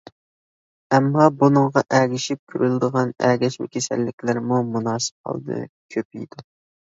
ئەمما 0.97 1.25
بۇنىڭغا 1.41 1.83
ئەگىشىپ 1.97 2.39
كۆرۈلىدىغان 2.53 3.13
ئەگەشمە 3.27 3.69
كېسەللىكلەرمۇ 3.75 4.61
مۇناسىپ 4.71 5.31
ھالدا 5.31 5.61
كۆپىيىدۇ. 5.97 6.45